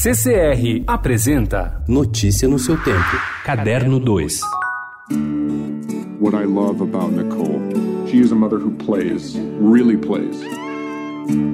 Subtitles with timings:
[0.00, 3.18] CCR apresenta Notícia no seu tempo.
[3.44, 4.28] Caderno 2.
[6.20, 10.40] What I love about Nicole, she is a mother who plays, really plays.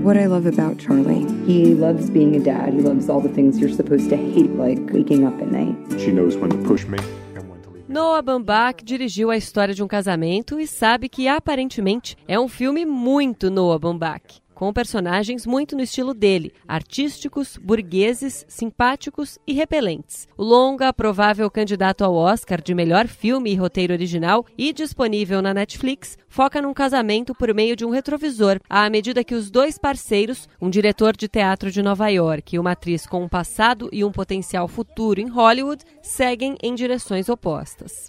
[0.03, 2.75] What I love about Charlie, he loves being a dad.
[2.75, 5.75] He loves all the things you're supposed to hate, like waking up at night.
[5.99, 6.99] She knows when to push me
[7.35, 7.89] and when to leave.
[7.89, 12.85] Noah Baumbach dirigiu a história de um casamento e sabe que aparentemente é um filme
[12.85, 20.29] muito Noah Baumbach com personagens muito no estilo dele, artísticos, burgueses, simpáticos e repelentes.
[20.37, 25.53] O longa, provável candidato ao Oscar de melhor filme e roteiro original e disponível na
[25.53, 30.49] Netflix, foca num casamento por meio de um retrovisor, à medida que os dois parceiros,
[30.61, 34.13] um diretor de teatro de Nova York e uma atriz com um passado e um
[34.13, 38.07] potencial futuro em Hollywood, seguem em direções opostas.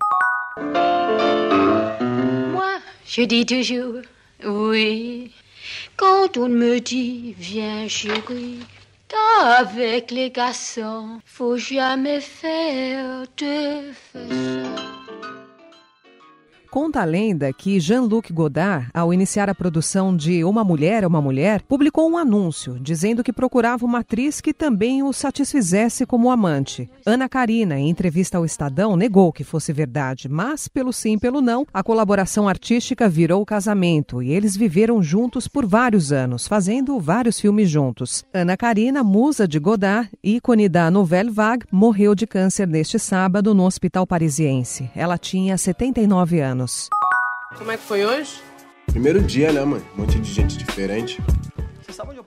[2.52, 4.06] Moi, je dis toujours
[4.44, 5.34] oui.
[5.98, 8.60] Quand on me dit viens chérie,
[9.08, 15.05] qu'avec les garçons, faut jamais faire de façon.
[16.76, 21.22] Conta a lenda que Jean-Luc Godard, ao iniciar a produção de Uma Mulher é uma
[21.22, 26.90] Mulher, publicou um anúncio dizendo que procurava uma atriz que também o satisfizesse como amante.
[27.06, 31.42] Ana Karina, em entrevista ao Estadão, negou que fosse verdade, mas, pelo sim e pelo
[31.42, 37.40] não, a colaboração artística virou casamento e eles viveram juntos por vários anos, fazendo vários
[37.40, 38.26] filmes juntos.
[38.34, 43.64] Ana Karina, musa de Godard, ícone da Nouvelle Vague, morreu de câncer neste sábado no
[43.64, 44.90] hospital parisiense.
[44.94, 46.65] Ela tinha 79 anos.
[47.58, 48.42] Como é que foi hoje?
[48.88, 49.82] Primeiro dia, né, mãe?
[49.96, 51.22] Um monte de gente diferente.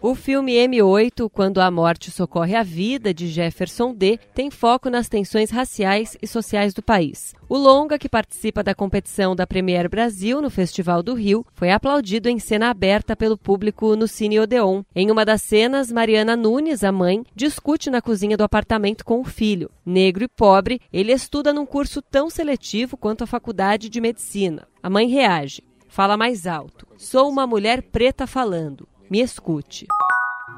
[0.01, 5.09] O filme M8, Quando a Morte Socorre a Vida, de Jefferson D., tem foco nas
[5.09, 7.35] tensões raciais e sociais do país.
[7.49, 12.29] O longa, que participa da competição da Premier Brasil no Festival do Rio, foi aplaudido
[12.29, 14.85] em cena aberta pelo público no Cine Odeon.
[14.95, 19.25] Em uma das cenas, Mariana Nunes, a mãe, discute na cozinha do apartamento com o
[19.25, 19.69] filho.
[19.85, 24.69] Negro e pobre, ele estuda num curso tão seletivo quanto a faculdade de medicina.
[24.81, 25.65] A mãe reage.
[25.89, 26.87] Fala mais alto.
[26.97, 28.87] Sou uma mulher preta falando.
[29.11, 29.87] Me escute.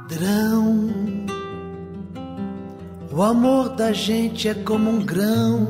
[0.09, 0.91] Grão,
[3.13, 5.69] o amor da gente é como um grão,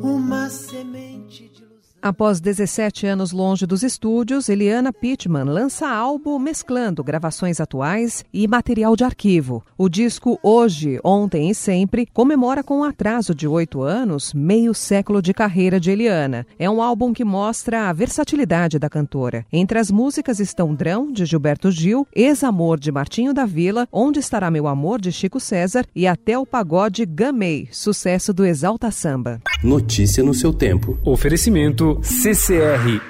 [0.00, 1.79] uma semente de ilusão.
[2.02, 8.96] Após 17 anos longe dos estúdios, Eliana Pittman lança álbum mesclando gravações atuais e material
[8.96, 9.62] de arquivo.
[9.76, 15.20] O disco Hoje, Ontem e Sempre comemora com um atraso de oito anos meio século
[15.20, 16.46] de carreira de Eliana.
[16.58, 19.44] É um álbum que mostra a versatilidade da cantora.
[19.52, 24.50] Entre as músicas estão Drão, de Gilberto Gil, Ex-Amor, de Martinho da Vila, Onde Estará
[24.50, 29.38] Meu Amor, de Chico César e até o pagode Gamei, sucesso do Exalta Samba.
[29.62, 30.98] Notícia no seu tempo.
[31.04, 33.00] Oferecimento CCR